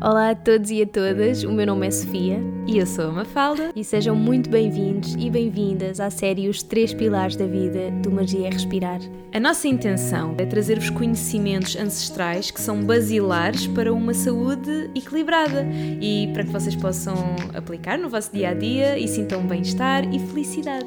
[0.00, 3.12] Olá a todos e a todas, o meu nome é Sofia e eu sou a
[3.12, 8.08] Mafalda e sejam muito bem-vindos e bem-vindas à série Os Três Pilares da Vida do
[8.08, 9.00] Magia é Respirar.
[9.34, 15.66] A nossa intenção é trazer-vos conhecimentos ancestrais que são basilares para uma saúde equilibrada
[16.00, 17.16] e para que vocês possam
[17.52, 20.86] aplicar no vosso dia a dia e sintam bem-estar e felicidade.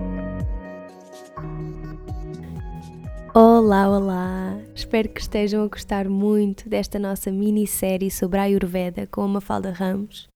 [3.33, 4.59] Olá, olá!
[4.75, 9.71] Espero que estejam a gostar muito desta nossa minissérie sobre a Ayurveda com a Mafalda
[9.71, 10.27] Ramos.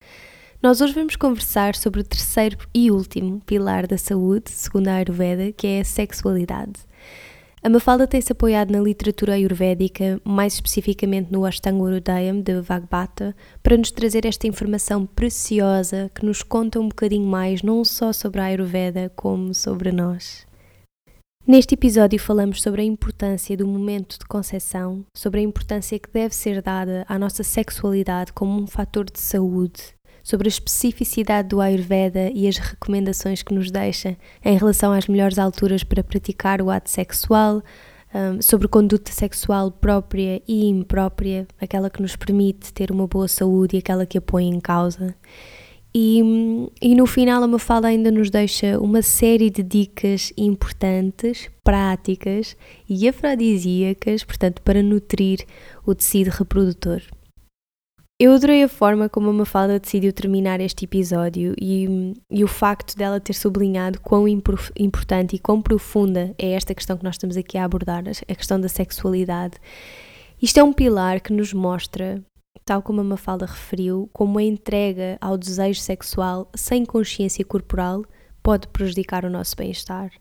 [0.64, 5.52] Nós hoje vamos conversar sobre o terceiro e último pilar da saúde, segundo a Ayurveda,
[5.52, 6.72] que é a sexualidade.
[7.62, 13.76] A Mafalda tem-se apoiado na literatura ayurvédica, mais especificamente no Ashtanga Urudayam de Vagbata, para
[13.76, 18.46] nos trazer esta informação preciosa que nos conta um bocadinho mais não só sobre a
[18.46, 20.45] Ayurveda, como sobre nós.
[21.48, 26.34] Neste episódio falamos sobre a importância do momento de concepção, sobre a importância que deve
[26.34, 32.32] ser dada à nossa sexualidade como um fator de saúde, sobre a especificidade do Ayurveda
[32.34, 36.90] e as recomendações que nos deixa em relação às melhores alturas para praticar o ato
[36.90, 37.62] sexual,
[38.42, 43.80] sobre conduta sexual própria e imprópria, aquela que nos permite ter uma boa saúde e
[43.80, 45.16] aquela que a põe em causa.
[45.98, 46.20] E,
[46.82, 52.58] e no final a Mafalda ainda nos deixa uma série de dicas importantes, práticas
[52.90, 55.46] e afrodisíacas, portanto, para nutrir
[55.86, 57.02] o tecido reprodutor.
[58.20, 62.98] Eu adorei a forma como a Mafalda decidiu terminar este episódio e, e o facto
[62.98, 67.58] dela ter sublinhado quão importante e quão profunda é esta questão que nós estamos aqui
[67.58, 69.56] a abordar, a questão da sexualidade.
[70.42, 72.22] Isto é um pilar que nos mostra
[72.64, 78.04] tal como a Mafalda referiu, como a entrega ao desejo sexual sem consciência corporal
[78.42, 80.12] pode prejudicar o nosso bem-estar.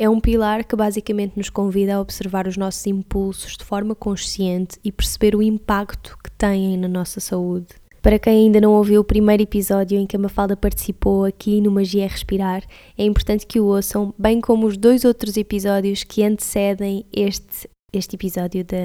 [0.00, 4.78] É um pilar que basicamente nos convida a observar os nossos impulsos de forma consciente
[4.84, 7.66] e perceber o impacto que têm na nossa saúde.
[8.00, 11.70] Para quem ainda não ouviu o primeiro episódio em que a Mafalda participou aqui no
[11.70, 12.62] Magia é Respirar,
[12.96, 18.16] é importante que o ouçam, bem como os dois outros episódios que antecedem este este
[18.16, 18.76] episódio, de,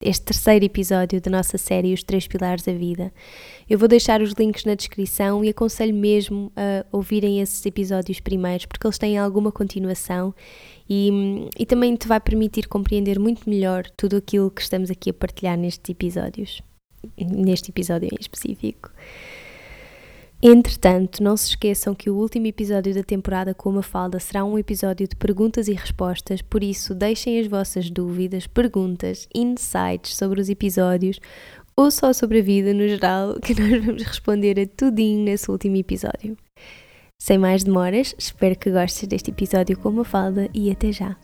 [0.00, 3.12] este terceiro episódio da nossa série Os Três Pilares da Vida.
[3.68, 8.66] Eu vou deixar os links na descrição e aconselho mesmo a ouvirem esses episódios primeiros,
[8.66, 10.32] porque eles têm alguma continuação
[10.88, 15.14] e, e também te vai permitir compreender muito melhor tudo aquilo que estamos aqui a
[15.14, 16.62] partilhar nestes episódios,
[17.18, 18.92] neste episódio em específico.
[20.42, 24.58] Entretanto, não se esqueçam que o último episódio da temporada com a Mafalda será um
[24.58, 30.48] episódio de perguntas e respostas, por isso deixem as vossas dúvidas, perguntas, insights sobre os
[30.48, 31.20] episódios
[31.76, 35.76] ou só sobre a vida no geral, que nós vamos responder a tudinho nesse último
[35.76, 36.34] episódio.
[37.18, 41.18] Sem mais demoras, espero que gostes deste episódio com a Mafalda e até já!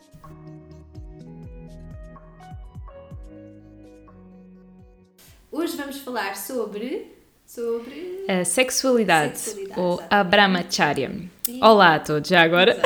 [5.51, 7.17] Hoje vamos falar sobre
[7.47, 11.09] sobre a sexualidade, sexualidade ou a brahmacharya.
[11.61, 12.77] Olá a todos, já agora.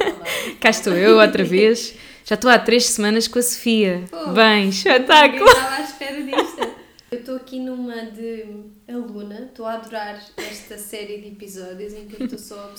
[0.60, 1.94] Cá estou eu outra vez.
[2.24, 4.04] Já estou há três semanas com a Sofia.
[4.10, 5.48] Pô, Bem, espetáculo!
[5.48, 6.72] Estava à espera disto.
[7.10, 8.46] Eu estou aqui numa de
[8.88, 12.72] aluna, estou a adorar esta série de episódios em que eu estou só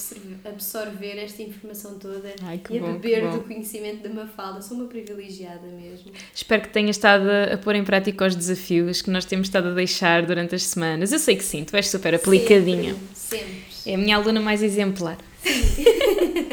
[0.43, 4.63] a absorver esta informação toda Ai, e bom, a beber do conhecimento da Mafalda.
[4.63, 6.11] Sou uma privilegiada mesmo.
[6.33, 9.73] Espero que tenhas estado a pôr em prática os desafios que nós temos estado a
[9.73, 11.11] deixar durante as semanas.
[11.11, 12.95] Eu sei que sim, tu és super aplicadinha.
[13.13, 13.45] Sempre.
[13.69, 13.91] sempre.
[13.91, 15.17] É a minha aluna mais exemplar.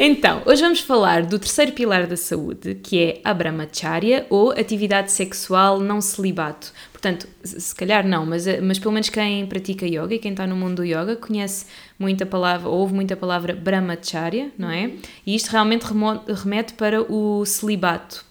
[0.00, 5.12] então, hoje vamos falar do terceiro pilar da saúde, que é a brahmacharya, ou atividade
[5.12, 6.72] sexual não celibato.
[6.92, 10.56] Portanto, se calhar não, mas, mas pelo menos quem pratica yoga e quem está no
[10.56, 11.66] mundo do yoga conhece
[11.98, 14.92] muita palavra, ouve muita palavra brahmacharya, não é?
[15.26, 18.24] E isto realmente remete para o celibato,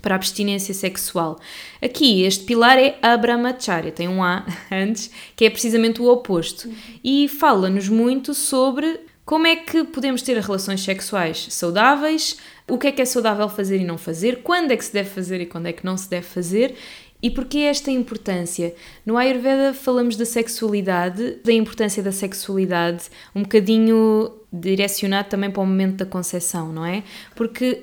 [0.00, 1.40] para a abstinência sexual.
[1.82, 6.70] Aqui, este pilar é a brahmacharya, tem um A antes, que é precisamente o oposto.
[7.02, 12.36] E fala-nos muito sobre como é que podemos ter relações sexuais saudáveis,
[12.68, 15.10] o que é que é saudável fazer e não fazer, quando é que se deve
[15.10, 16.76] fazer e quando é que não se deve fazer.
[17.20, 18.72] E porquê esta importância?
[19.04, 25.66] No Ayurveda falamos da sexualidade, da importância da sexualidade, um bocadinho direcionado também para o
[25.66, 27.02] momento da concepção, não é?
[27.34, 27.82] Porque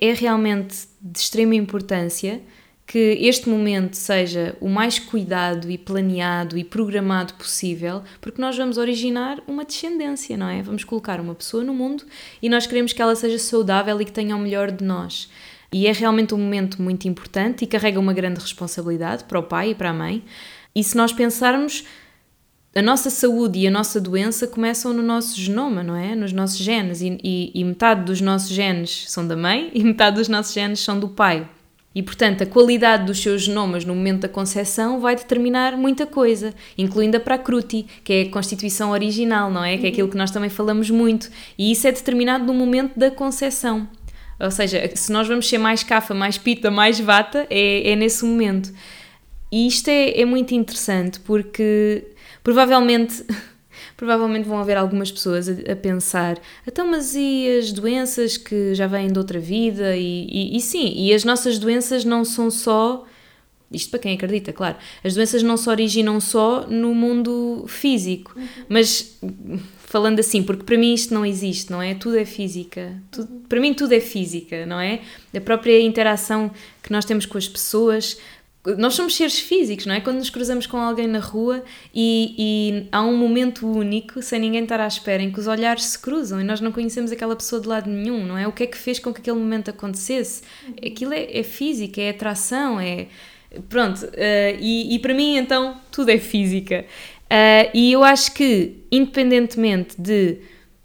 [0.00, 2.40] é realmente de extrema importância
[2.86, 8.76] que este momento seja o mais cuidado e planeado e programado possível, porque nós vamos
[8.76, 10.62] originar uma descendência, não é?
[10.62, 12.04] Vamos colocar uma pessoa no mundo
[12.42, 15.30] e nós queremos que ela seja saudável e que tenha o melhor de nós.
[15.72, 19.70] E é realmente um momento muito importante e carrega uma grande responsabilidade para o pai
[19.70, 20.22] e para a mãe.
[20.74, 21.84] E se nós pensarmos,
[22.76, 26.14] a nossa saúde e a nossa doença começam no nosso genoma, não é?
[26.14, 27.00] Nos nossos genes.
[27.00, 30.80] E, e, e metade dos nossos genes são da mãe e metade dos nossos genes
[30.80, 31.48] são do pai.
[31.94, 36.52] E, portanto, a qualidade dos seus genomas no momento da concepção vai determinar muita coisa,
[36.76, 39.78] incluindo a Prakruti, que é a constituição original, não é?
[39.78, 41.30] Que é aquilo que nós também falamos muito.
[41.56, 43.88] E isso é determinado no momento da concepção.
[44.40, 48.24] Ou seja, se nós vamos ser mais cafa, mais pita, mais vata, é, é nesse
[48.24, 48.72] momento.
[49.52, 52.04] E isto é, é muito interessante porque
[52.42, 53.24] provavelmente
[53.96, 58.86] provavelmente vão haver algumas pessoas a, a, pensar, então, mas e as doenças que já
[58.86, 59.96] vêm de outra vida?
[59.96, 63.04] E, e, e, sim, e as nossas doenças não são só.
[63.72, 64.76] Isto para quem acredita, claro.
[65.02, 68.46] As doenças não se originam só no mundo físico, uhum.
[68.68, 69.18] mas
[69.94, 71.94] falando assim, porque para mim isto não existe, não é?
[71.94, 73.00] Tudo é física.
[73.12, 75.00] Tudo, para mim tudo é física, não é?
[75.32, 76.50] A própria interação
[76.82, 78.18] que nós temos com as pessoas,
[78.78, 80.00] nós somos seres físicos, não é?
[80.00, 81.62] Quando nos cruzamos com alguém na rua
[81.94, 85.84] e, e, há um momento único, sem ninguém estar à espera, em que os olhares
[85.84, 88.48] se cruzam e nós não conhecemos aquela pessoa de lado nenhum, não é?
[88.48, 90.42] O que é que fez com que aquele momento acontecesse?
[90.84, 93.08] Aquilo é, é física, é atração, é.
[93.68, 96.86] Pronto, uh, e, e, para mim então tudo é física.
[97.24, 100.38] Uh, e eu acho que, independentemente de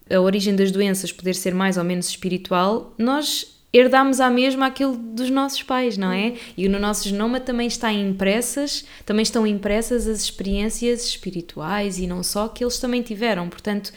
[0.09, 4.95] a origem das doenças poder ser mais ou menos espiritual, nós herdamos à mesma aquilo
[4.97, 6.33] dos nossos pais, não é?
[6.57, 12.23] E no nosso genoma também está impressas, também estão impressas as experiências espirituais e não
[12.23, 13.47] só que eles também tiveram.
[13.47, 13.91] Portanto,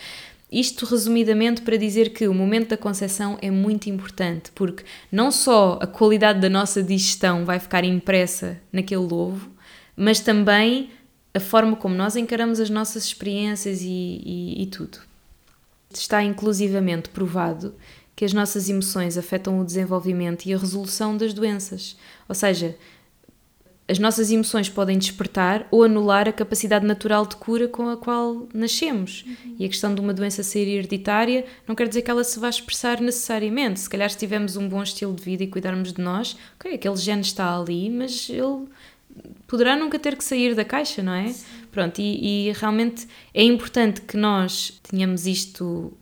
[0.50, 5.78] isto resumidamente para dizer que o momento da concepção é muito importante, porque não só
[5.80, 9.50] a qualidade da nossa digestão vai ficar impressa naquele ovo,
[9.96, 10.90] mas também
[11.32, 14.98] a forma como nós encaramos as nossas experiências e, e, e tudo.
[15.90, 17.74] Está inclusivamente provado
[18.14, 21.96] que as nossas emoções afetam o desenvolvimento e a resolução das doenças.
[22.28, 22.76] Ou seja,
[23.88, 28.46] as nossas emoções podem despertar ou anular a capacidade natural de cura com a qual
[28.54, 29.24] nascemos.
[29.26, 29.56] Uhum.
[29.58, 32.48] E a questão de uma doença ser hereditária não quer dizer que ela se vá
[32.48, 33.80] expressar necessariamente.
[33.80, 36.96] Se calhar, se tivermos um bom estilo de vida e cuidarmos de nós, ok, aquele
[36.96, 38.66] gene está ali, mas ele
[39.46, 41.28] poderá nunca ter que sair da caixa, não é?
[41.28, 41.44] Sim.
[41.70, 45.92] Pronto, e, e realmente é importante que nós tenhamos isto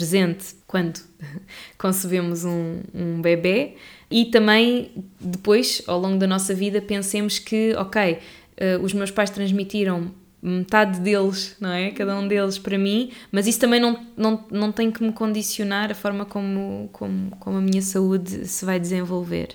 [0.00, 0.98] presente quando
[1.76, 3.74] concebemos um, um bebê
[4.10, 9.28] e também depois, ao longo da nossa vida, pensemos que, ok, uh, os meus pais
[9.28, 10.10] transmitiram
[10.42, 11.90] metade deles, não é?
[11.90, 15.90] Cada um deles para mim, mas isso também não, não, não tem que me condicionar
[15.90, 19.50] a forma como, como, como a minha saúde se vai desenvolver.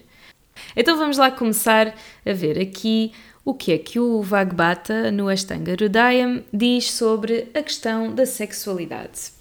[0.76, 3.12] Então vamos lá começar a ver aqui
[3.44, 9.34] o que é que o Vagbata no Ashtanga Hridayam diz sobre a questão da sexualidade.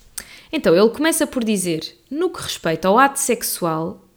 [0.56, 4.09] Então, ele começa por dizer, no que respeita ao ato sexual,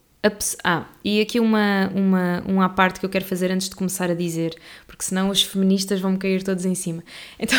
[0.63, 4.13] ah, e aqui uma, uma, uma parte que eu quero fazer antes de começar a
[4.13, 4.56] dizer,
[4.86, 7.04] porque senão os feministas vão me cair todos em cima.
[7.39, 7.57] Então,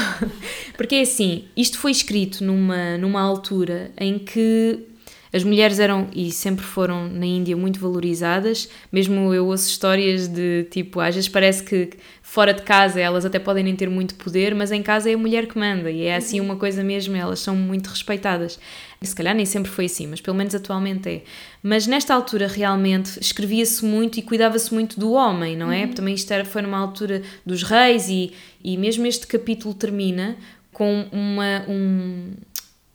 [0.76, 4.86] porque é assim, isto foi escrito numa, numa altura em que
[5.32, 10.66] as mulheres eram e sempre foram na Índia muito valorizadas, mesmo eu ouço histórias de
[10.70, 11.90] tipo, às vezes parece que
[12.22, 15.18] fora de casa elas até podem nem ter muito poder, mas em casa é a
[15.18, 18.58] mulher que manda e é assim uma coisa mesmo, elas são muito respeitadas.
[19.00, 21.22] E se calhar nem sempre foi assim, mas pelo menos atualmente é.
[21.62, 25.84] Mas nesta altura realmente escrevia-se muito e cuidava-se muito do homem, não é?
[25.84, 25.92] Uhum.
[25.92, 28.32] Também isto era, foi numa altura dos reis e,
[28.62, 30.36] e mesmo este capítulo termina
[30.72, 32.32] com uma, um,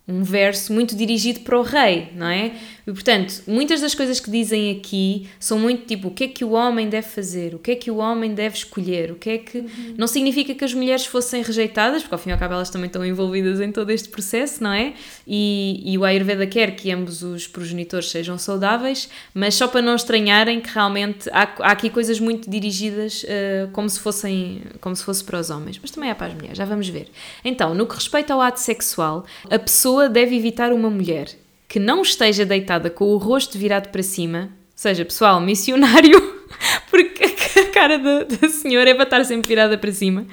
[0.05, 2.51] um verso muito dirigido para o rei, não é?
[2.85, 6.43] E portanto, muitas das coisas que dizem aqui são muito tipo o que é que
[6.43, 9.37] o homem deve fazer, o que é que o homem deve escolher, o que é
[9.37, 9.59] que.
[9.59, 9.95] Uhum.
[9.97, 12.87] Não significa que as mulheres fossem rejeitadas, porque ao fim e ao cabo elas também
[12.87, 14.93] estão envolvidas em todo este processo, não é?
[15.25, 19.95] E, e o Ayurveda quer que ambos os progenitores sejam saudáveis, mas só para não
[19.95, 25.03] estranharem que realmente há, há aqui coisas muito dirigidas uh, como se fossem como se
[25.05, 27.07] fosse para os homens, mas também é para as mulheres, já vamos ver.
[27.45, 31.27] Então, no que respeita ao ato sexual, a pessoa deve evitar uma mulher
[31.67, 36.21] que não esteja deitada com o rosto virado para cima, seja pessoal missionário,
[36.91, 37.23] porque
[37.59, 40.27] a cara da, da senhora é para estar sempre virada para cima,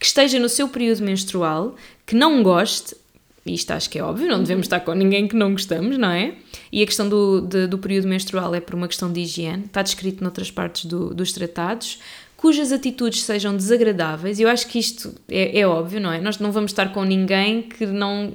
[0.00, 2.96] que esteja no seu período menstrual, que não goste,
[3.44, 6.34] isto acho que é óbvio, não devemos estar com ninguém que não gostamos, não é?
[6.72, 9.82] E a questão do, de, do período menstrual é por uma questão de higiene, está
[9.82, 11.98] descrito noutras partes do, dos tratados,
[12.36, 16.20] cujas atitudes sejam desagradáveis, e eu acho que isto é, é óbvio, não é?
[16.20, 18.32] Nós não vamos estar com ninguém que não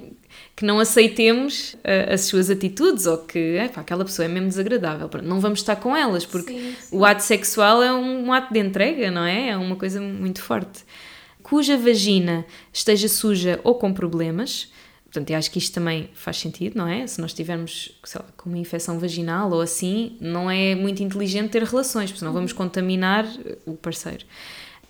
[0.54, 5.08] que não aceitemos uh, as suas atitudes ou que pá, aquela pessoa é mesmo desagradável.
[5.22, 6.96] Não vamos estar com elas, porque sim, sim.
[6.96, 9.50] o ato sexual é um, um ato de entrega, não é?
[9.50, 10.84] É uma coisa muito forte.
[11.42, 14.70] Cuja vagina esteja suja ou com problemas,
[15.12, 17.06] Portanto, eu acho que isto também faz sentido, não é?
[17.06, 21.50] Se nós tivermos, sei lá, com uma infecção vaginal ou assim, não é muito inteligente
[21.50, 23.26] ter relações, porque senão vamos contaminar
[23.66, 24.24] o parceiro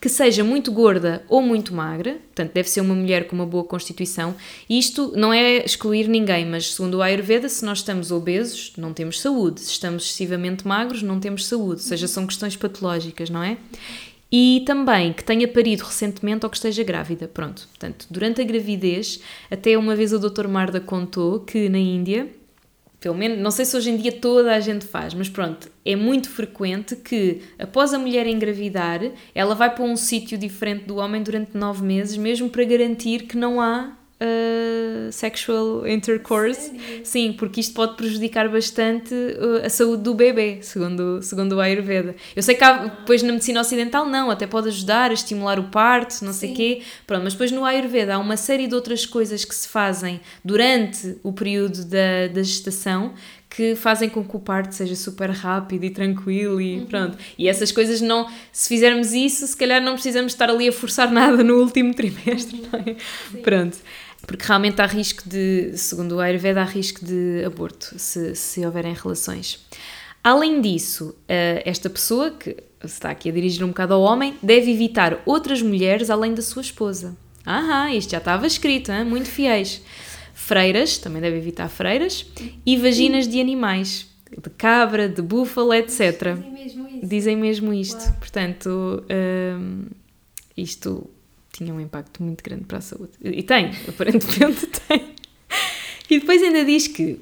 [0.03, 3.63] que seja muito gorda ou muito magra, portanto, deve ser uma mulher com uma boa
[3.63, 4.35] constituição.
[4.69, 9.21] Isto não é excluir ninguém, mas segundo o Ayurveda, se nós estamos obesos, não temos
[9.21, 9.61] saúde.
[9.61, 11.83] Se estamos excessivamente magros, não temos saúde.
[11.83, 13.57] Ou seja, são questões patológicas, não é?
[14.33, 17.29] E também que tenha parido recentemente ou que esteja grávida.
[17.29, 20.49] Pronto, portanto, durante a gravidez, até uma vez o Dr.
[20.49, 22.29] Marda contou que na Índia
[23.03, 25.97] pelo menos, não sei se hoje em dia toda a gente faz, mas pronto, é
[25.97, 29.01] muito frequente que após a mulher engravidar,
[29.35, 33.37] ela vai para um sítio diferente do homem durante nove meses, mesmo para garantir que
[33.37, 36.61] não há uh, sexual intercourse.
[36.61, 37.00] Sério?
[37.05, 42.14] Sim, porque isto pode prejudicar bastante uh, a saúde do bebê, segundo, segundo o Ayurveda.
[42.35, 45.64] Eu sei que há, depois na medicina ocidental não, até pode ajudar a estimular o
[45.64, 46.83] parto, não sei o quê.
[47.07, 51.17] Pronto, mas depois no Ayurveda há uma série de outras coisas que se fazem durante
[51.23, 53.14] o período da, da gestação
[53.55, 56.87] que fazem com que o parto seja super rápido e tranquilo e uhum.
[56.87, 57.19] pronto.
[57.37, 61.11] E essas coisas não, se fizermos isso, se calhar não precisamos estar ali a forçar
[61.12, 62.97] nada no último trimestre, não é?
[63.43, 63.76] Pronto
[64.26, 68.95] porque realmente há risco de, segundo o Ayurveda, há risco de aborto se, se houverem
[68.95, 69.64] relações.
[70.23, 74.71] Além disso, eh, esta pessoa, que está aqui a dirigir um bocado ao homem, deve
[74.71, 77.17] evitar outras mulheres além da sua esposa.
[77.45, 79.05] Ah, isto já estava escrito, hein?
[79.05, 79.83] muito fiéis.
[80.33, 82.26] Freiras, também deve evitar freiras,
[82.64, 86.35] e vaginas de animais, de cabra, de búfalo, etc.
[86.35, 87.07] Dizem mesmo, isso.
[87.07, 88.12] Dizem mesmo isto.
[88.19, 89.05] Portanto,
[89.59, 89.87] um,
[90.57, 91.11] isto
[91.53, 93.13] tinha um impacto muito grande para a saúde.
[93.21, 95.15] E tem, aparentemente tem.
[96.09, 97.21] E depois ainda diz que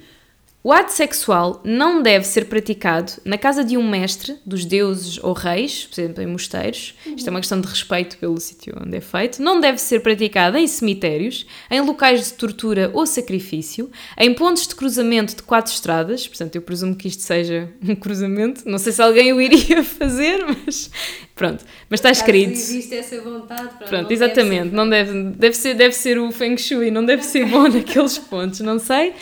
[0.62, 5.32] o ato sexual não deve ser praticado na casa de um mestre, dos deuses ou
[5.32, 6.94] reis, por exemplo, em mosteiros.
[7.16, 9.42] Isto é uma questão de respeito pelo sítio onde é feito.
[9.42, 14.74] Não deve ser praticado em cemitérios, em locais de tortura ou sacrifício, em pontos de
[14.74, 16.28] cruzamento de quatro estradas.
[16.28, 18.68] Portanto, eu presumo que isto seja um cruzamento.
[18.68, 20.90] Não sei se alguém o iria fazer, mas
[21.34, 21.64] pronto.
[21.88, 22.52] Mas está escrito.
[22.52, 23.70] existe essa vontade.
[23.88, 24.64] Pronto, não exatamente.
[24.64, 28.18] Deve não deve, deve ser, deve ser o Feng Shui, não deve ser bom naqueles
[28.18, 29.14] pontos, não sei.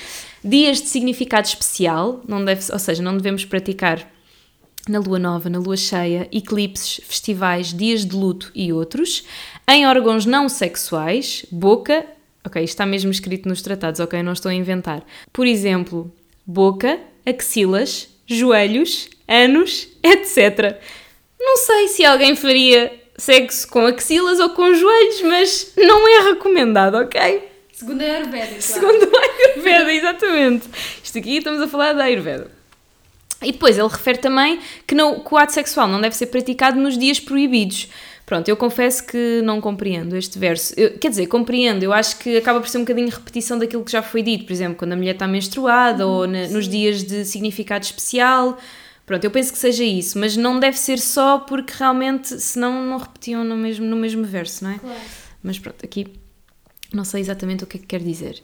[0.42, 4.08] Dias de significado especial, não deve, ou seja, não devemos praticar
[4.88, 9.24] na lua nova, na lua cheia, eclipses, festivais, dias de luto e outros.
[9.68, 12.06] Em órgãos não sexuais, boca,
[12.44, 15.04] ok, está mesmo escrito nos tratados, ok, não estou a inventar.
[15.32, 16.10] Por exemplo,
[16.46, 20.80] boca, axilas, joelhos, anos, etc.
[21.38, 26.94] Não sei se alguém faria sexo com axilas ou com joelhos, mas não é recomendado,
[26.94, 27.47] ok?
[27.78, 28.60] Segundo a Ayurveda, claro.
[28.60, 30.68] Segundo a Ayurveda, exatamente.
[31.00, 32.50] Isto aqui estamos a falar da Ayurveda.
[33.40, 36.76] E depois ele refere também que, não, que o ato sexual não deve ser praticado
[36.80, 37.88] nos dias proibidos.
[38.26, 40.74] Pronto, eu confesso que não compreendo este verso.
[40.76, 43.92] Eu, quer dizer, compreendo, eu acho que acaba por ser um bocadinho repetição daquilo que
[43.92, 47.24] já foi dito, por exemplo, quando a mulher está menstruada ou na, nos dias de
[47.24, 48.58] significado especial.
[49.06, 52.98] Pronto, eu penso que seja isso, mas não deve ser só porque realmente, senão não
[52.98, 54.78] repetiam no mesmo, no mesmo verso, não é?
[54.80, 55.00] Claro.
[55.44, 56.08] Mas pronto, aqui
[56.92, 58.42] não sei exatamente o que é que quer dizer.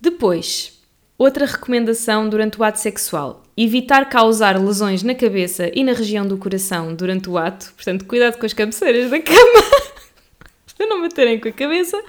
[0.00, 0.80] Depois,
[1.18, 6.38] outra recomendação durante o ato sexual: evitar causar lesões na cabeça e na região do
[6.38, 7.72] coração durante o ato.
[7.74, 9.62] Portanto, cuidado com as cabeceiras da cama
[10.76, 12.02] para não baterem com a cabeça.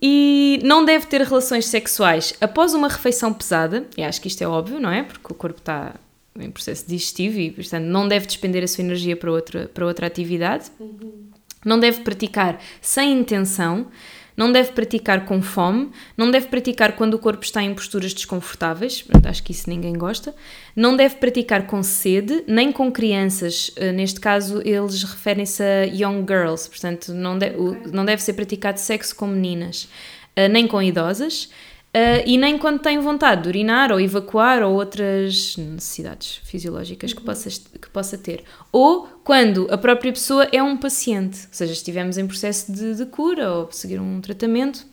[0.00, 3.86] E não deve ter relações sexuais após uma refeição pesada.
[3.96, 5.02] E acho que isto é óbvio, não é?
[5.02, 5.94] Porque o corpo está
[6.38, 10.06] em processo digestivo e, portanto, não deve despender a sua energia para outra, para outra
[10.06, 10.70] atividade.
[10.78, 11.30] Uhum.
[11.64, 13.88] Não deve praticar sem intenção
[14.36, 19.04] não deve praticar com fome, não deve praticar quando o corpo está em posturas desconfortáveis,
[19.24, 20.34] acho que isso ninguém gosta,
[20.74, 26.24] não deve praticar com sede, nem com crianças, eh, neste caso eles referem-se a young
[26.26, 27.50] girls, portanto não, de,
[27.92, 29.88] não deve ser praticado sexo com meninas,
[30.34, 31.48] eh, nem com idosas,
[31.96, 37.16] Uh, e nem quando tem vontade de urinar ou evacuar ou outras necessidades fisiológicas uhum.
[37.16, 38.44] que, possa, que possa ter.
[38.70, 43.06] Ou quando a própria pessoa é um paciente, ou seja, estivermos em processo de, de
[43.06, 44.86] cura ou seguir um tratamento,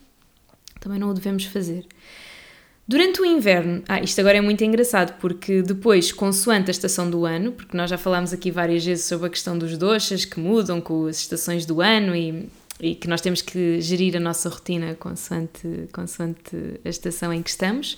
[0.79, 1.86] também não o devemos fazer.
[2.88, 7.25] Durante o inverno, ah, isto agora é muito engraçado porque depois, consoante a estação do
[7.25, 10.79] ano, porque nós já falámos aqui várias vezes sobre a questão dos doxas que mudam
[10.79, 12.50] com as estações do ano e
[12.80, 17.50] e que nós temos que gerir a nossa rotina consoante, consoante a estação em que
[17.50, 17.98] estamos.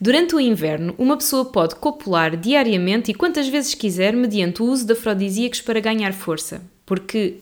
[0.00, 4.86] Durante o inverno, uma pessoa pode copular diariamente e quantas vezes quiser mediante o uso
[4.86, 7.38] de afrodisíacos para ganhar força, porque,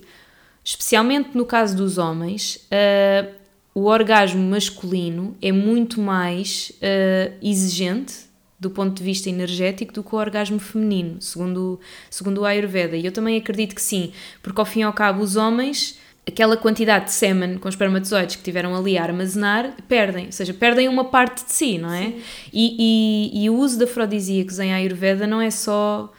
[0.65, 3.35] especialmente no caso dos homens, uh,
[3.75, 8.27] o orgasmo masculino é muito mais uh, exigente
[8.59, 11.79] do ponto de vista energético do que o orgasmo feminino, segundo,
[12.09, 12.97] segundo o Ayurveda.
[12.97, 16.57] E eu também acredito que sim, porque ao fim e ao cabo os homens, aquela
[16.57, 21.05] quantidade de sêmen com espermatozoides que tiveram ali a armazenar, perdem, ou seja, perdem uma
[21.05, 22.15] parte de si, não é?
[22.53, 26.13] E, e, e, o uso de afrodisíacos em Ayurveda não é só...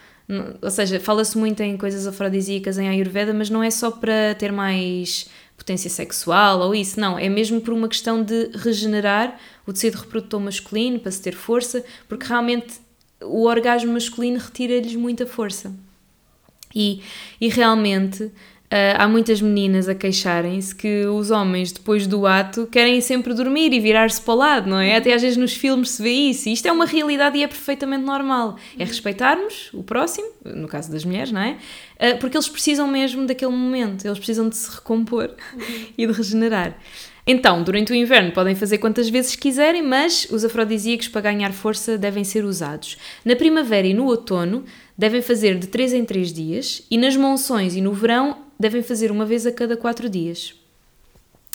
[0.62, 4.52] Ou seja, fala-se muito em coisas afrodisíacas em Ayurveda, mas não é só para ter
[4.52, 9.96] mais potência sexual ou isso, não, é mesmo por uma questão de regenerar o tecido
[9.96, 12.76] reprodutor masculino para se ter força, porque realmente
[13.22, 15.74] o orgasmo masculino retira-lhes muita força.
[16.76, 17.02] E,
[17.42, 18.32] e realmente
[18.68, 23.72] Uh, há muitas meninas a queixarem-se que os homens, depois do ato, querem sempre dormir
[23.72, 24.98] e virar-se para o lado, não é?
[24.98, 26.50] Até às vezes nos filmes se vê isso.
[26.50, 28.58] E isto é uma realidade e é perfeitamente normal.
[28.78, 31.52] É respeitarmos o próximo, no caso das mulheres, não é?
[31.96, 35.34] Uh, porque eles precisam mesmo daquele momento, eles precisam de se recompor
[35.98, 36.78] e de regenerar.
[37.26, 41.98] Então, durante o inverno podem fazer quantas vezes quiserem, mas os afrodisíacos para ganhar força
[41.98, 42.98] devem ser usados.
[43.24, 44.66] Na primavera e no outono
[44.98, 49.12] devem fazer de 3 em 3 dias e nas monções e no verão devem fazer
[49.12, 50.56] uma vez a cada 4 dias.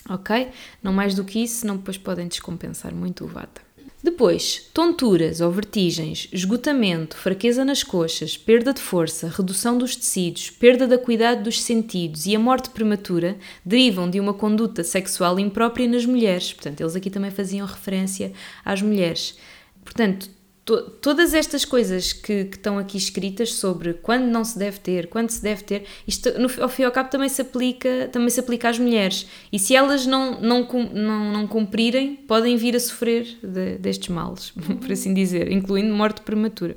[0.09, 0.49] Ok?
[0.83, 3.61] Não mais do que isso, senão depois podem descompensar muito o vata.
[4.03, 10.89] Depois, tonturas ou vertigens, esgotamento, fraqueza nas coxas, perda de força, redução dos tecidos, perda
[10.89, 16.05] da cuidado dos sentidos e a morte prematura derivam de uma conduta sexual imprópria nas
[16.05, 16.53] mulheres.
[16.53, 18.33] Portanto, eles aqui também faziam referência
[18.65, 19.39] às mulheres.
[19.85, 20.29] Portanto,
[20.65, 25.09] to, todas estas coisas que, que, estão aqui escritas sobre quando não se deve ter,
[25.09, 28.31] quando se deve ter, isto no, ao fim e ao cabo também se aplica, também
[28.31, 29.27] se aplica às mulheres.
[29.53, 34.53] E se elas não, não, não, não cumprirem, podem vir a sofrer de, destes males,
[34.81, 36.77] por assim dizer, incluindo morte prematura.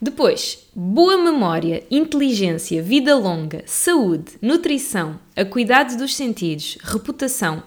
[0.00, 7.64] Depois, boa memória, inteligência, vida longa, saúde, nutrição, a cuidado dos sentidos, reputação,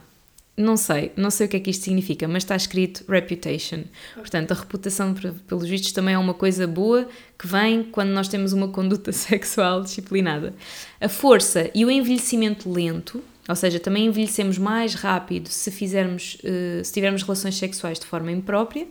[0.56, 3.84] não sei, não sei o que é que isto significa, mas está escrito reputation.
[4.16, 5.14] Portanto, a reputação,
[5.48, 7.08] pelos vistos, também é uma coisa boa
[7.40, 10.54] que vem quando nós temos uma conduta sexual disciplinada.
[11.00, 16.84] A força e o envelhecimento lento, ou seja, também envelhecemos mais rápido se fizermos, uh,
[16.84, 18.88] se tivermos relações sexuais de forma imprópria,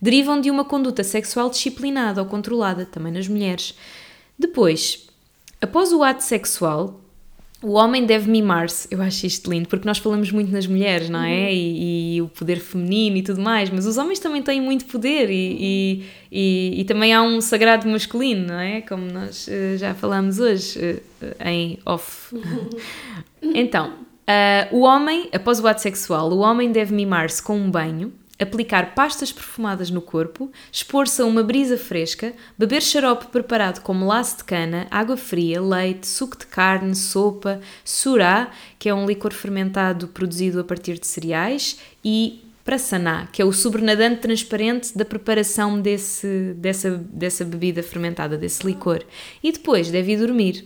[0.00, 3.74] derivam de uma conduta sexual disciplinada ou controlada, também nas mulheres.
[4.38, 5.08] Depois,
[5.60, 7.00] após o ato sexual,
[7.60, 11.22] o homem deve mimar-se, eu acho isto lindo, porque nós falamos muito nas mulheres, não
[11.22, 11.46] é?
[11.46, 11.48] Uhum.
[11.48, 15.28] E, e, o poder feminino e tudo mais, mas os homens também têm muito poder
[15.28, 18.80] e, e, e também há um sagrado masculino, não é?
[18.82, 20.78] Como nós uh, já falamos hoje
[21.20, 22.32] uh, em off.
[23.42, 28.12] então, uh, o homem, após o ato sexual, o homem deve mimar-se com um banho,
[28.38, 34.38] aplicar pastas perfumadas no corpo, expor-se a uma brisa fresca, beber xarope preparado com melaço
[34.38, 40.08] de cana, água fria, leite, suco de carne, sopa, surá, que é um licor fermentado
[40.08, 46.54] produzido a partir de cereais, e prasaná, que é o sobrenadante transparente da preparação desse,
[46.56, 49.02] dessa, dessa bebida fermentada, desse licor.
[49.42, 50.64] E depois deve ir dormir.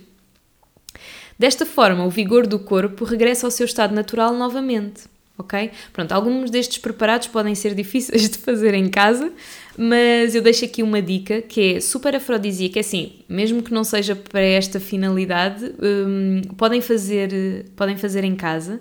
[1.38, 5.11] Desta forma, o vigor do corpo regressa ao seu estado natural novamente
[5.42, 5.70] ok?
[5.92, 9.30] Pronto, alguns destes preparados podem ser difíceis de fazer em casa,
[9.76, 13.84] mas eu deixo aqui uma dica que é super afrodisíaca, é assim, mesmo que não
[13.84, 18.80] seja para esta finalidade, um, podem, fazer, podem fazer em casa,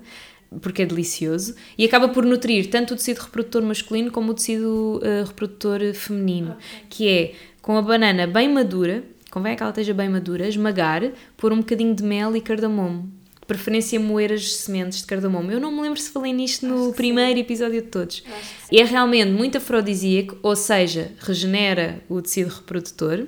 [0.61, 5.01] porque é delicioso, e acaba por nutrir tanto o tecido reprodutor masculino como o tecido
[5.03, 6.85] uh, reprodutor feminino, okay.
[6.89, 11.03] que é com a banana bem madura, convém que ela esteja bem madura, esmagar,
[11.37, 13.20] pôr um bocadinho de mel e cardamomo
[13.51, 15.51] preferência moer as sementes de cardamomo.
[15.51, 17.41] Eu não me lembro se falei nisto no primeiro sim.
[17.41, 18.23] episódio de todos.
[18.71, 23.27] E é realmente muito afrodisíaco, ou seja, regenera o tecido reprodutor.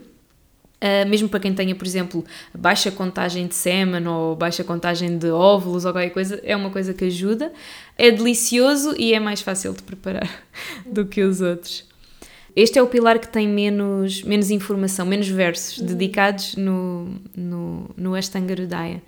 [0.81, 2.25] Uh, mesmo para quem tenha, por exemplo,
[2.57, 6.93] baixa contagem de sêmen ou baixa contagem de óvulos ou qualquer coisa, é uma coisa
[6.93, 7.51] que ajuda.
[7.97, 10.29] É delicioso e é mais fácil de preparar
[10.85, 11.85] do que os outros.
[12.55, 15.85] Este é o pilar que tem menos, menos informação, menos versos uhum.
[15.85, 19.01] dedicados no, no, no Ashtanga Hridaya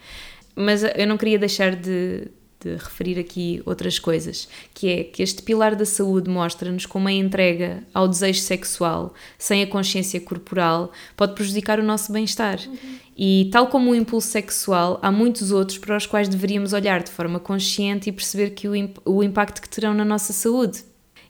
[0.56, 2.28] mas eu não queria deixar de,
[2.64, 7.12] de, referir aqui outras coisas, que é que este pilar da saúde mostra-nos como a
[7.12, 12.60] entrega ao desejo sexual sem a consciência corporal pode prejudicar o nosso bem-estar.
[12.66, 13.06] Uhum.
[13.18, 17.12] E tal como o impulso sexual, há muitos outros para os quais deveríamos olhar de
[17.12, 18.74] forma consciente e perceber que o,
[19.06, 20.84] o impacto que terão na nossa saúde.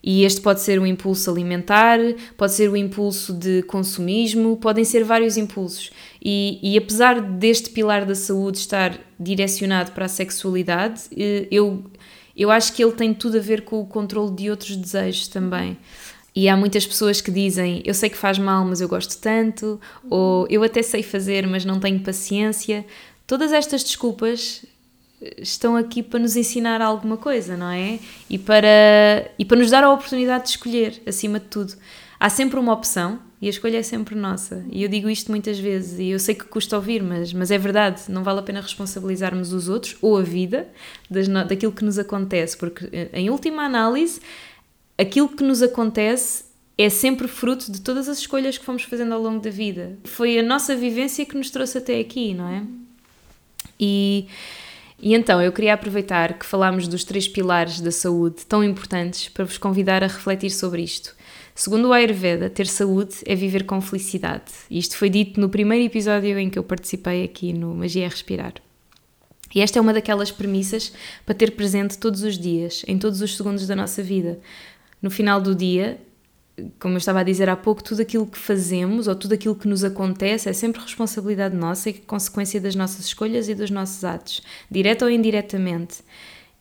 [0.07, 1.97] E este pode ser o impulso alimentar,
[2.37, 5.89] pode ser o impulso de consumismo, podem ser vários impulsos.
[6.23, 11.83] E, e apesar deste pilar da saúde estar direcionado para a sexualidade, eh, eu,
[12.37, 15.75] eu acho que ele tem tudo a ver com o controle de outros desejos também.
[16.35, 19.81] E há muitas pessoas que dizem: Eu sei que faz mal, mas eu gosto tanto,
[20.07, 22.85] ou eu até sei fazer, mas não tenho paciência.
[23.25, 24.63] Todas estas desculpas
[25.37, 27.99] estão aqui para nos ensinar alguma coisa, não é?
[28.29, 31.73] E para, e para nos dar a oportunidade de escolher, acima de tudo.
[32.19, 34.65] Há sempre uma opção e a escolha é sempre nossa.
[34.71, 37.57] E eu digo isto muitas vezes e eu sei que custa ouvir, mas, mas é
[37.57, 38.03] verdade.
[38.09, 40.67] Não vale a pena responsabilizarmos os outros ou a vida
[41.09, 44.21] das, daquilo que nos acontece, porque em última análise,
[44.97, 46.45] aquilo que nos acontece
[46.77, 49.97] é sempre fruto de todas as escolhas que fomos fazendo ao longo da vida.
[50.03, 52.63] Foi a nossa vivência que nos trouxe até aqui, não é?
[53.79, 54.27] E,
[55.01, 59.45] e então eu queria aproveitar que falámos dos três pilares da saúde tão importantes para
[59.45, 61.15] vos convidar a refletir sobre isto.
[61.53, 64.51] Segundo o Ayurveda, ter saúde é viver com felicidade.
[64.69, 68.53] Isto foi dito no primeiro episódio em que eu participei aqui no Magia é Respirar.
[69.53, 70.91] E esta é uma daquelas premissas
[71.25, 74.39] para ter presente todos os dias, em todos os segundos da nossa vida.
[75.01, 75.97] No final do dia,
[76.79, 79.67] como eu estava a dizer há pouco, tudo aquilo que fazemos ou tudo aquilo que
[79.67, 84.41] nos acontece é sempre responsabilidade nossa e consequência das nossas escolhas e dos nossos atos,
[84.71, 85.97] direta ou indiretamente.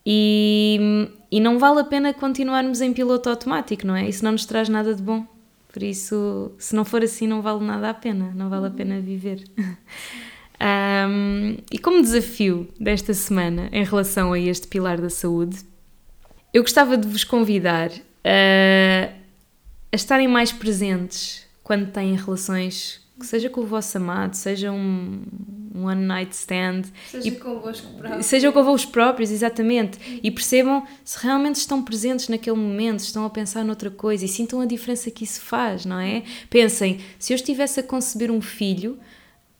[0.05, 4.09] E, e não vale a pena continuarmos em piloto automático, não é?
[4.09, 5.27] Isso não nos traz nada de bom.
[5.73, 9.01] Por isso, se não for assim, não vale nada a pena, não vale a pena
[9.01, 9.43] viver.
[11.09, 15.59] um, e como desafio desta semana em relação a este pilar da saúde,
[16.53, 17.91] eu gostava de vos convidar
[18.25, 19.24] a,
[19.95, 25.23] a estarem mais presentes quando têm relações seja com o vosso amado, seja um,
[25.73, 26.83] um one night stand.
[27.09, 28.27] Seja e, convosco próprios.
[28.27, 30.21] Seja convosco próprios, exatamente.
[30.21, 34.29] E percebam se realmente estão presentes naquele momento, se estão a pensar noutra coisa e
[34.29, 36.25] sintam a diferença que isso faz, não é?
[36.51, 38.99] Pensem, se eu estivesse a conceber um filho,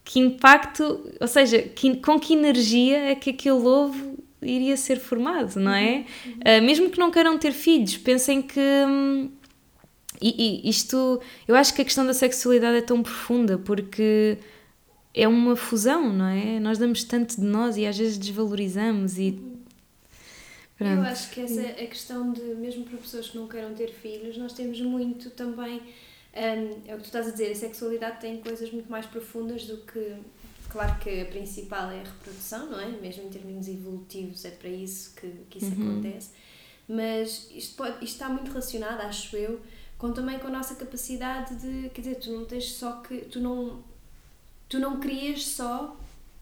[0.03, 5.55] que impacto, ou seja, que, com que energia é que aquele ovo iria ser formado,
[5.55, 6.03] não é?
[6.25, 6.33] Uhum.
[6.33, 8.59] Uh, mesmo que não queiram ter filhos, pensem que.
[8.59, 9.29] Hum,
[10.21, 14.37] e, e, isto, eu acho que a questão da sexualidade é tão profunda porque
[15.13, 16.59] é uma fusão, não é?
[16.59, 19.39] Nós damos tanto de nós e às vezes desvalorizamos e.
[20.77, 20.91] Pronto.
[20.91, 23.93] Eu acho que essa é a questão de, mesmo para pessoas que não queiram ter
[23.93, 25.81] filhos, nós temos muito também.
[26.35, 29.65] Um, é o que tu estás a dizer, a sexualidade tem coisas muito mais profundas
[29.65, 30.15] do que.
[30.67, 32.87] Claro que a principal é a reprodução, não é?
[32.87, 35.91] Mesmo em termos evolutivos, é para isso que, que isso uhum.
[35.91, 36.31] acontece.
[36.89, 39.61] Mas isto, pode, isto está muito relacionado, acho eu,
[40.05, 43.39] com também com a nossa capacidade de, quer dizer, tu não tens só que, tu
[43.39, 43.83] não,
[44.69, 45.97] tu não crias só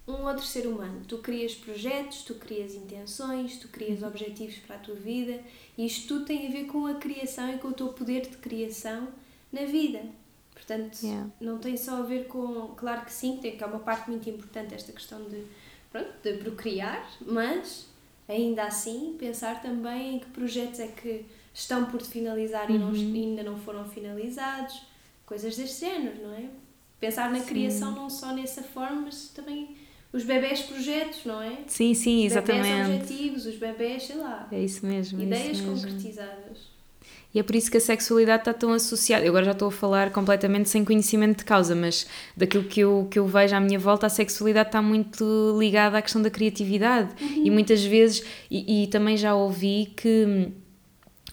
[0.05, 4.09] um outro ser humano, tu crias projetos, tu crias intenções, tu crias uhum.
[4.09, 5.39] objetivos para a tua vida
[5.77, 8.35] e isto tudo tem a ver com a criação e com o teu poder de
[8.37, 9.07] criação
[9.49, 10.01] na vida.
[10.53, 11.29] Portanto, yeah.
[11.39, 14.29] não tem só a ver com, claro que sim, tem que é uma parte muito
[14.29, 15.41] importante esta questão de,
[15.89, 17.87] pronto, de procriar, mas
[18.27, 22.75] ainda assim pensar também em que projetos é que estão por finalizar uhum.
[22.75, 23.13] e não, uhum.
[23.13, 24.81] ainda não foram finalizados,
[25.25, 26.45] coisas deste género, não é?
[26.99, 27.45] Pensar na sim.
[27.45, 29.75] criação não só nessa forma, mas também
[30.11, 31.57] os bebés projetos, não é?
[31.67, 32.69] Sim, sim, exatamente.
[32.69, 34.47] Os bebés objetivos, os bebés, sei lá.
[34.51, 35.19] É isso mesmo.
[35.19, 35.87] É ideias isso mesmo.
[35.87, 36.73] concretizadas.
[37.33, 39.25] E é por isso que a sexualidade está tão associada.
[39.25, 42.05] Eu agora já estou a falar completamente sem conhecimento de causa, mas
[42.37, 45.25] daquilo que eu, que eu vejo à minha volta, a sexualidade está muito
[45.57, 47.09] ligada à questão da criatividade.
[47.19, 47.45] Uhum.
[47.45, 50.51] E muitas vezes, e, e também já ouvi que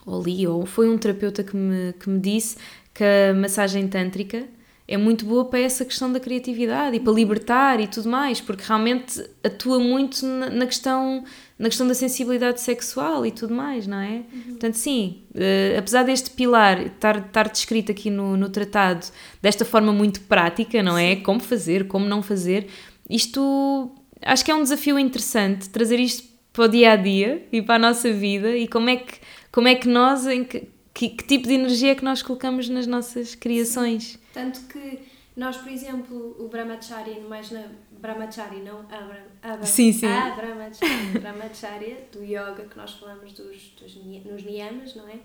[0.07, 2.57] ou li, ou foi um terapeuta que me, que me disse
[2.95, 4.45] que a massagem tântrica
[4.91, 8.65] é muito boa para essa questão da criatividade e para libertar e tudo mais, porque
[8.67, 11.23] realmente atua muito na, na questão
[11.57, 14.23] na questão da sensibilidade sexual e tudo mais, não é?
[14.33, 14.43] Uhum.
[14.49, 19.07] Portanto, sim, uh, apesar deste pilar estar, estar descrito aqui no, no tratado
[19.43, 21.17] desta forma muito prática, não é?
[21.17, 22.67] Como fazer, como não fazer,
[23.09, 27.63] isto acho que é um desafio interessante trazer isto para o dia a dia e
[27.63, 29.20] para a nossa vida e como é que
[29.53, 32.69] como é que nós, em que, que, que tipo de energia é que nós colocamos
[32.69, 34.13] nas nossas criações.
[34.13, 34.19] Sim.
[34.33, 35.01] Tanto que
[35.37, 40.07] nós, por exemplo, o Brahmachari, mais na Brahmachari, não Abra, Abra, sim, sim.
[40.07, 45.19] a Brahmachari, Brahmacharya, do yoga que nós falamos dos, dos, nos niyamas, não é?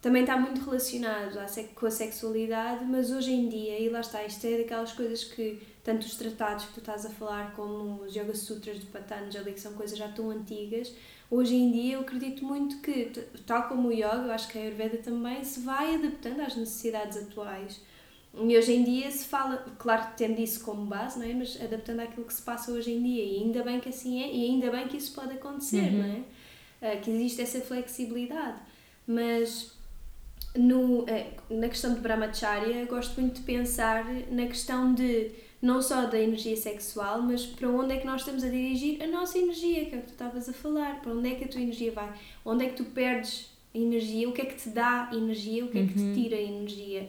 [0.00, 1.38] Também está muito relacionado
[1.76, 5.60] com a sexualidade, mas hoje em dia, e lá está, isto é daquelas coisas que,
[5.82, 9.60] tanto os tratados que tu estás a falar, como os Yoga Sutras de Patanjali, que
[9.60, 10.92] são coisas já tão antigas,
[11.30, 13.10] hoje em dia eu acredito muito que,
[13.46, 17.16] tal como o yoga, eu acho que a Ayurveda também se vai adaptando às necessidades
[17.16, 17.80] atuais.
[18.34, 21.34] E hoje em dia se fala, claro que tendo isso como base, não é?
[21.34, 23.24] mas adaptando àquilo que se passa hoje em dia.
[23.24, 25.98] E ainda bem que assim é, e ainda bem que isso pode acontecer, uhum.
[25.98, 26.94] não é?
[26.94, 28.58] Uh, que existe essa flexibilidade.
[29.06, 29.72] Mas
[30.56, 31.06] no, uh,
[31.50, 35.30] na questão de Brahmacharya, gosto muito de pensar na questão de
[35.62, 39.06] não só da energia sexual, mas para onde é que nós estamos a dirigir a
[39.06, 41.48] nossa energia, que é o que tu estavas a falar, para onde é que a
[41.48, 42.12] tua energia vai,
[42.44, 45.78] onde é que tu perdes energia, o que é que te dá energia, o que
[45.78, 46.12] é que Uhum.
[46.12, 47.08] te tira energia.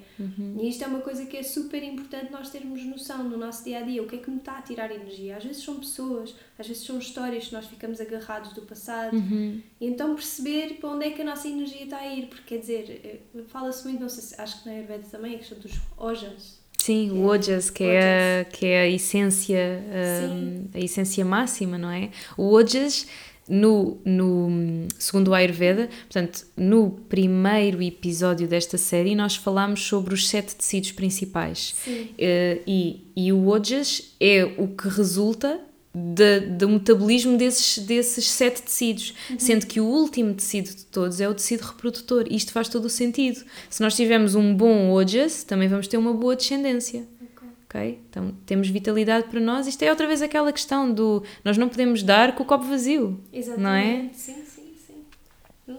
[0.61, 3.79] E isto é uma coisa que é super importante nós termos noção no nosso dia
[3.79, 4.01] a dia.
[4.01, 5.35] O que é que me está a tirar energia?
[5.35, 9.13] Às vezes são pessoas, às vezes são histórias que nós ficamos agarrados do passado.
[9.13, 9.61] Uhum.
[9.81, 12.27] E então perceber para onde é que a nossa energia está a ir.
[12.27, 15.39] Porque quer dizer, eh, fala-se muito, não sei se acho que na Ayurveda também, a
[15.39, 16.62] questão dos ojas.
[16.83, 19.81] Sim, o Ojas, que é, a, que é a essência,
[20.29, 22.09] hum, a essência máxima, não é?
[22.35, 23.07] O Ojas,
[23.47, 30.27] no, no, segundo o Ayurveda, portanto, no primeiro episódio desta série, nós falámos sobre os
[30.27, 31.73] sete tecidos principais.
[31.85, 32.09] Sim.
[32.17, 35.61] Eh, e, e o Ojas é o que resulta
[35.93, 41.29] da- do metabolismo desses, desses sete tecidos, sendo que o último tecido de todos é
[41.29, 42.25] o tecido reprodutor.
[42.31, 43.43] Isto faz todo o sentido.
[43.69, 47.05] Se nós tivermos um bom Ojas, também vamos ter uma boa descendência.
[47.35, 47.47] Ok.
[47.69, 47.99] ok?
[48.09, 49.67] Então temos vitalidade para nós.
[49.67, 53.19] Isto é outra vez aquela questão do nós não podemos dar com o copo vazio.
[53.31, 53.61] Exatamente.
[53.63, 54.09] Não é?
[54.13, 55.03] Sim, sim, sim.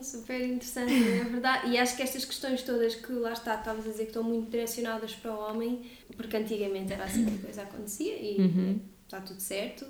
[0.00, 1.70] Super interessante, é verdade.
[1.70, 4.50] E acho que estas questões todas que lá está, estavas a dizer que estão muito
[4.50, 5.82] direcionadas para o homem,
[6.16, 8.78] porque antigamente era assim que a coisa acontecia e Uhum.
[9.04, 9.84] está tudo certo,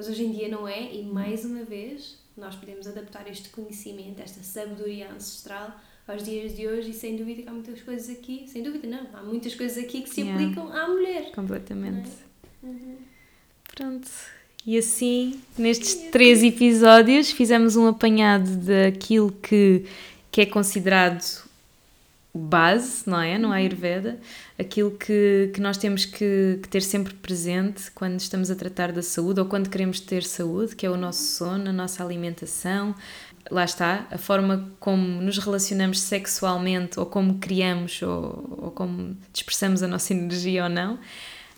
[0.00, 0.94] mas hoje em dia não é.
[0.94, 6.66] E mais uma vez, nós podemos adaptar este conhecimento, esta sabedoria ancestral aos dias de
[6.66, 9.76] hoje e sem dúvida que há muitas coisas aqui, sem dúvida não, há muitas coisas
[9.76, 10.42] aqui que se Yeah.
[10.42, 11.32] aplicam à mulher.
[11.32, 12.08] Completamente.
[12.62, 12.96] Uhum.
[13.76, 14.08] Pronto.
[14.66, 19.84] E assim, nestes três episódios, fizemos um apanhado daquilo que,
[20.32, 21.46] que é considerado
[22.32, 23.38] base, não é?
[23.38, 24.18] No Ayurveda.
[24.58, 29.02] Aquilo que, que nós temos que, que ter sempre presente quando estamos a tratar da
[29.02, 32.94] saúde ou quando queremos ter saúde, que é o nosso sono, a nossa alimentação.
[33.50, 39.82] Lá está, a forma como nos relacionamos sexualmente ou como criamos ou, ou como dispersamos
[39.82, 40.98] a nossa energia ou não.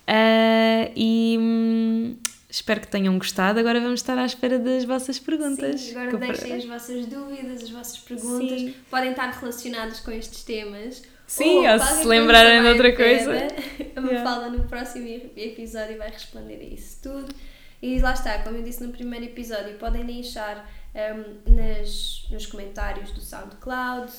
[0.06, 2.16] Ah, e hum,
[2.52, 3.58] espero que tenham gostado.
[3.58, 5.80] Agora vamos estar à espera das vossas perguntas.
[5.80, 8.60] Sim, agora deixem as vossas dúvidas, as vossas perguntas.
[8.60, 8.74] Sim.
[8.90, 11.02] Podem estar relacionadas com estes temas.
[11.26, 13.54] Sim, ou qualquer se coisa lembrarem de outra Ayurveda.
[13.96, 14.24] A Yeah.
[14.24, 17.34] Mafalda no próximo e- episódio vai responder a isso tudo.
[17.80, 23.10] E lá está, como eu disse no primeiro episódio, podem deixar um, nas, nos comentários
[23.12, 24.12] do SoundCloud,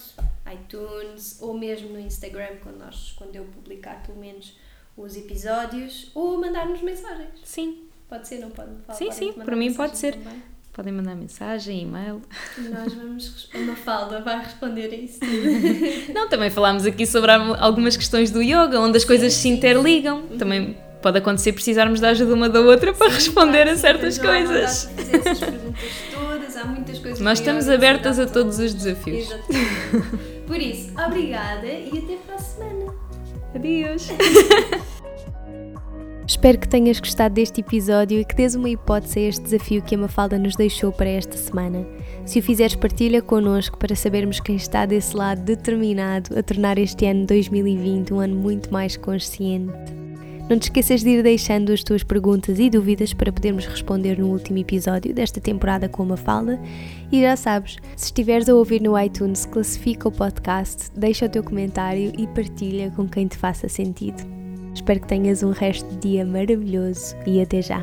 [0.51, 4.57] iTunes ou mesmo no Instagram quando, nós, quando eu publicar pelo menos
[4.97, 7.39] os episódios ou mandar-nos mensagens.
[7.43, 8.69] Sim, Pode ser, não pode?
[8.85, 10.15] Fala- Sim, sim, para mim pode ser.
[10.15, 10.41] também.
[10.71, 12.21] podem mandar mensagem, e-mail.
[12.57, 13.27] Nós vamos.
[13.27, 15.19] res- A Mafalda vai responder a isso.
[16.13, 20.23] Não, também falámos aqui sobre algumas questões do yoga, onde as coisas se interligam.
[20.39, 24.85] Também pode acontecer precisarmos da ajuda uma da outra para responder a certas coisas.
[24.85, 25.81] fazer essas perguntas
[26.13, 29.29] todas, há muitas coisas Nós estamos yoga abertas a todos os desafios.
[29.31, 30.43] Exatamente.
[30.47, 32.93] Por isso, obrigada e até para a semana.
[33.55, 34.07] Adeus!
[36.25, 39.93] Espero que tenhas gostado deste episódio e que dês uma hipótese a este desafio que
[39.93, 41.85] a Mafalda nos deixou para esta semana.
[42.25, 47.05] Se o fizeres, partilha connosco para sabermos quem está desse lado determinado a tornar este
[47.05, 49.73] ano 2020 um ano muito mais consciente.
[50.49, 54.27] Não te esqueças de ir deixando as tuas perguntas e dúvidas para podermos responder no
[54.27, 56.59] último episódio desta temporada com a Mafalda.
[57.11, 61.43] E já sabes, se estiveres a ouvir no iTunes, classifica o podcast, deixa o teu
[61.43, 64.42] comentário e partilha com quem te faça sentido.
[64.83, 67.81] Espero que tenhas um resto de dia maravilhoso e até já!